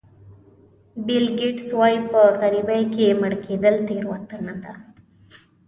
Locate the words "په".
2.11-2.21